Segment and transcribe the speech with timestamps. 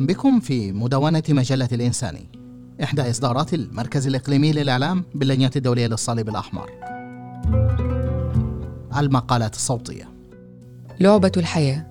[0.00, 2.28] أهلا بكم في مدونة مجلة الإنساني
[2.82, 6.70] إحدى إصدارات المركز الإقليمي للإعلام باللجنة الدولية للصليب الأحمر.
[8.96, 10.08] المقالات الصوتية.
[11.00, 11.86] لعبة الحياة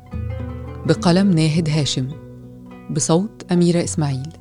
[0.86, 2.10] بقلم ناهد هاشم
[2.92, 4.34] بصوت أميرة إسماعيل.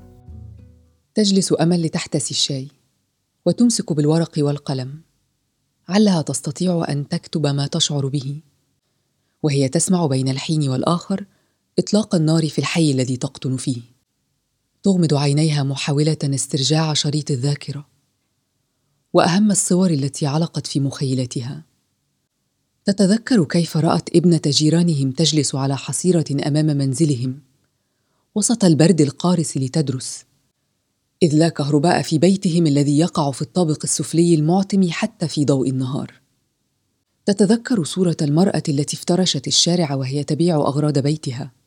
[1.14, 2.68] تجلس أمل لتحتسي الشاي
[3.46, 5.00] وتمسك بالورق والقلم.
[5.88, 8.40] علها تستطيع أن تكتب ما تشعر به
[9.42, 11.24] وهي تسمع بين الحين والآخر
[11.78, 13.80] إطلاق النار في الحي الذي تقطن فيه.
[14.82, 17.86] تغمض عينيها محاولة استرجاع شريط الذاكرة.
[19.12, 21.64] وأهم الصور التي علقت في مخيلتها.
[22.84, 27.40] تتذكر كيف رأت ابنة جيرانهم تجلس على حصيرة أمام منزلهم.
[28.34, 30.24] وسط البرد القارس لتدرس.
[31.22, 36.12] إذ لا كهرباء في بيتهم الذي يقع في الطابق السفلي المعتم حتى في ضوء النهار.
[37.26, 41.57] تتذكر صورة المرأة التي افترشت الشارع وهي تبيع أغراض بيتها.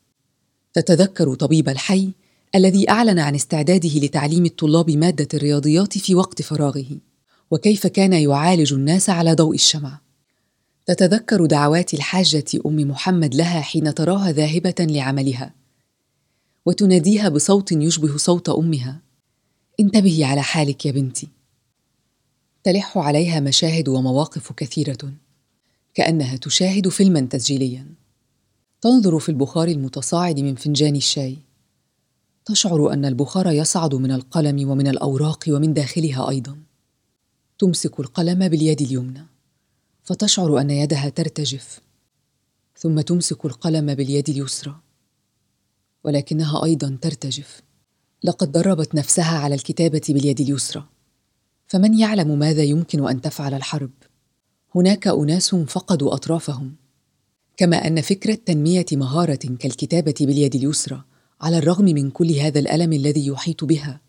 [0.74, 2.12] تتذكر طبيب الحي
[2.56, 6.98] الذي أعلن عن استعداده لتعليم الطلاب مادة الرياضيات في وقت فراغه
[7.52, 10.00] وكيف كان يعالج الناس على ضوء الشمع.
[10.86, 15.54] تتذكر دعوات الحاجة أم محمد لها حين تراها ذاهبة لعملها
[16.66, 19.02] وتناديها بصوت يشبه صوت أمها.
[19.80, 21.28] انتبهي على حالك يا بنتي.
[22.64, 25.14] تلح عليها مشاهد ومواقف كثيرة
[25.94, 28.01] كأنها تشاهد فيلما تسجيليا.
[28.82, 31.38] تنظر في البخار المتصاعد من فنجان الشاي.
[32.46, 36.58] تشعر أن البخار يصعد من القلم ومن الأوراق ومن داخلها أيضا.
[37.60, 39.26] تمسك القلم باليد اليمنى.
[40.04, 41.80] فتشعر أن يدها ترتجف.
[42.78, 44.76] ثم تمسك القلم باليد اليسرى.
[46.04, 47.62] ولكنها أيضا ترتجف.
[48.24, 50.86] لقد دربت نفسها على الكتابة باليد اليسرى.
[51.68, 53.92] فمن يعلم ماذا يمكن أن تفعل الحرب؟
[54.76, 56.81] هناك أناس فقدوا أطرافهم.
[57.58, 61.04] كما أن فكره تنميه مهارة كالكتابة باليد اليسرى
[61.42, 64.02] على الرغم من كل هذا الألم الذي يحيط بها.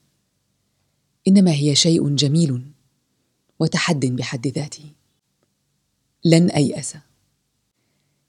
[1.29, 2.63] إنما هي شيء جميل
[3.61, 4.85] وتحد بحد ذاته.
[6.25, 6.95] لن أيأس.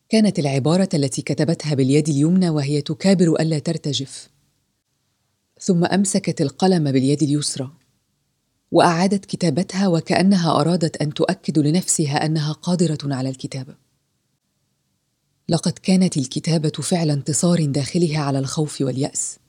[0.09, 4.29] كانت العبارة التي كتبتها باليد اليمنى وهي تكابر ألا ترتجف.
[5.59, 7.71] ثم أمسكت القلم باليد اليسرى
[8.71, 13.82] وأعادت كتابتها وكأنها أرادت أن تؤكد لنفسها أنها قادرة على الكتابة.
[15.53, 19.39] لقد كانت الكتابة فعل انتصار داخلها على الخوف واليأس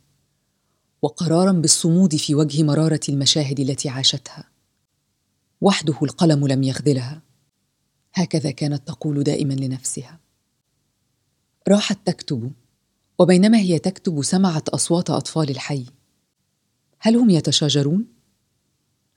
[1.02, 4.44] وقرارا بالصمود في وجه مرارة المشاهد التي عاشتها.
[5.60, 7.22] وحده القلم لم يخذلها.
[8.14, 10.20] هكذا كانت تقول دائما لنفسها.
[11.68, 12.52] راحت تكتب
[13.18, 15.86] وبينما هي تكتب سمعت أصوات أطفال الحي.
[16.98, 18.06] هل هم يتشاجرون؟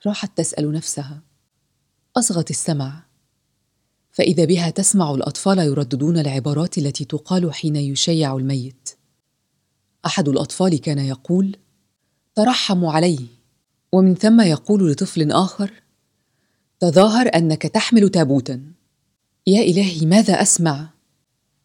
[0.06, 1.22] راحت تسأل نفسها.
[2.18, 3.07] أصغت السمع.
[4.18, 8.90] فإذا بها تسمع الأطفال يرددون العبارات التي تقال حين يشيع الميت.
[10.06, 11.58] أحد الأطفال كان يقول
[12.36, 13.20] ترحموا عليه
[13.92, 15.72] ومن ثم يقول لطفل آخر
[16.80, 18.62] تظاهر أنك تحمل تابوتا.
[19.48, 20.90] يا إلهي ماذا أسمع؟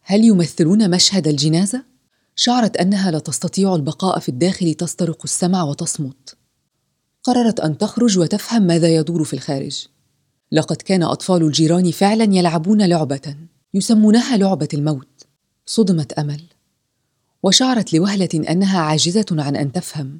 [0.01, 1.83] هل يمثلون مشهد الجنازة؟
[2.35, 6.35] شعرت أنها لا تستطيع البقاء في الداخل تسترق السمع وتصمت.
[7.23, 9.87] قررت أن تخرج وتفهم ماذا يدور في الخارج.
[10.51, 13.35] لقد كان أطفال الجيران فعلا يلعبون لعبة
[13.73, 15.23] يسمونها لعبة الموت.
[15.65, 16.41] صدمت أمل.
[17.43, 20.19] وشعرت لوهلة أنها عاجزة عن أن تفهم.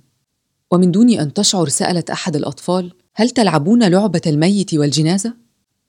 [0.71, 5.33] ومن دون أن تشعر سألت أحد الأطفال هل تلعبون لعبة الميت والجنازة؟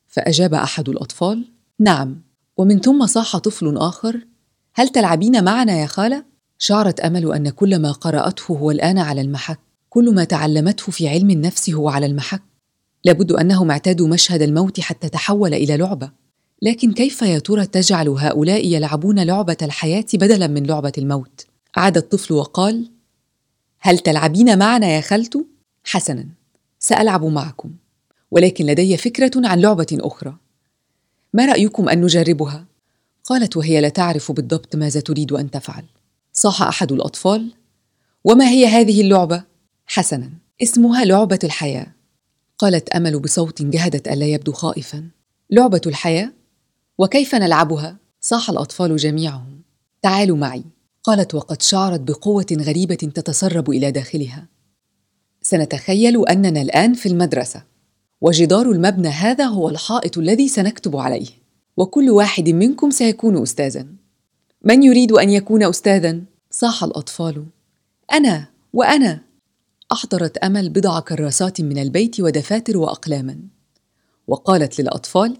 [0.08, 1.44] فأجاب أحد الأطفال
[1.78, 2.22] نعم.
[2.56, 4.26] ومن ثم صاح طفل آخر
[4.74, 6.24] هل تلعبين معنا يا خالة؟
[6.58, 9.58] شعرت أمل أن كل ما قرأته هو الآن على المحك.
[9.88, 12.42] كل ما تعلمته في علم النفس هو على المحك.
[13.04, 16.10] لابد أنهم اعتادوا مشهد الموت حتى تحول إلى لعبة.
[16.62, 22.34] لكن كيف يا ترى تجعل هؤلاء يلعبون لعبة الحياة بدلا من لعبة الموت؟ عاد الطفل
[22.34, 22.90] وقال
[23.80, 25.46] هل تلعبين معنا يا خالته
[25.84, 26.26] حسنا
[26.78, 27.70] سألعب معكم
[28.30, 30.36] ولكن لدي فكرة عن لعبة أخرى.
[31.34, 32.64] ما رأيكم أن نجربها؟
[33.24, 35.84] قالت وهي لا تعرف بالضبط ماذا تريد أن تفعل.
[36.32, 37.52] صاح أحد الأطفال
[38.24, 39.44] وما هي هذه اللعبة؟
[39.86, 40.30] حسنا
[40.62, 41.93] اسمها لعبة الحياة.
[42.64, 45.08] قالت أمل بصوت جهدت ألا يبدو خائفا.
[45.50, 46.32] لعبة الحياة؟
[46.98, 49.62] وكيف نلعبها؟ صاح الأطفال جميعهم.
[50.02, 50.64] تعالوا معي.
[51.02, 54.46] قالت وقد شعرت بقوة غريبة تتسرب إلى داخلها.
[55.42, 57.62] سنتخيل أننا الآن في المدرسة.
[58.20, 61.28] وجدار المبنى هذا هو الحائط الذي سنكتب عليه.
[61.76, 63.86] وكل واحد منكم سيكون استاذا.
[64.62, 66.20] من يريد أن يكون استاذا؟
[66.50, 67.44] صاح الأطفال.
[68.12, 69.20] أنا وأنا.
[69.94, 73.38] أحضرت أمل بضع كراسات من البيت ودفاتر وأقلاما.
[74.28, 75.36] وقالت للأطفال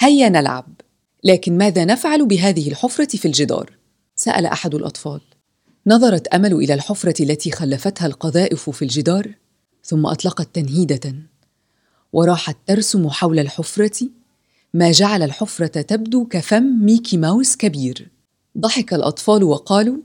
[0.00, 0.80] هيا نلعب.
[1.24, 3.70] لكن ماذا نفعل بهذه الحفرة في الجدار؟
[4.16, 5.20] سأل أحد الأطفال.
[5.86, 9.34] نظرت أمل إلى الحفرة التي خلفتها القذائف في الجدار
[9.84, 11.14] ثم أطلقت تنهيدة.
[12.12, 14.08] وراحت ترسم حول الحفرة
[14.74, 18.10] ما جعل الحفرة تبدو كفم ميكي ماوس كبير.
[18.58, 19.96] ضحك الأطفال وقالوا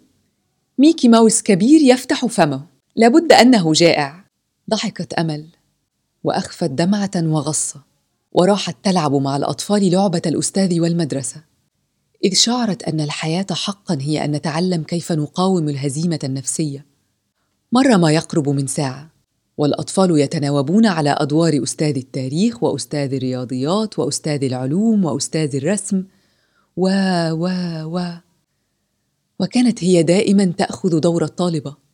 [0.78, 2.77] ميكي ماوس كبير يفتح فمه.
[2.98, 4.26] لابد أنه جائع.
[4.70, 5.46] ضحكت أمل
[6.24, 7.82] وأخفت دمعة وغصة
[8.32, 11.44] وراحت تلعب مع الأطفال لعبة الأستاذ والمدرسة.
[12.24, 16.86] إذ شعرت أن الحياة حقا هي أن نتعلم كيف نقاوم الهزيمة النفسية.
[17.72, 19.10] مر ما يقرب من ساعة
[19.58, 26.04] والأطفال يتناوبون على أدوار أستاذ التاريخ وأستاذ الرياضيات وأستاذ العلوم وأستاذ الرسم
[26.78, 26.90] و
[27.32, 27.48] و
[27.86, 28.14] و.
[29.40, 31.87] وكانت هي دائما تأخذ دور الطالبة.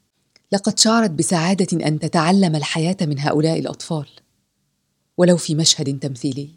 [0.54, 4.06] لقد شعرت بسعادة أن تتعلم الحياة من هؤلاء الأطفال
[5.18, 6.50] ولو في مشهد تمثيلي.